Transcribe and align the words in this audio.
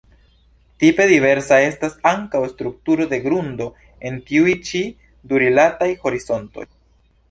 Tipe 0.83 1.05
diversa 1.11 1.59
estas 1.65 1.93
ankaŭ 2.13 2.41
strukturo 2.55 3.07
de 3.13 3.21
grundo 3.29 3.71
en 4.11 4.21
tiuj 4.31 4.59
ĉi 4.71 4.85
du 5.31 5.47
rilataj 5.49 5.93
horizontoj. 6.05 6.71